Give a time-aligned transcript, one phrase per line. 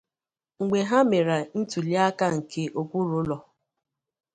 [0.61, 3.37] Mgbe ha mere ntụli aka nke okwuru ụlọ